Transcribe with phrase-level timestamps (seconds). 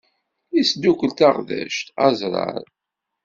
[0.59, 2.63] Isdukkel tagdect, aẓrar.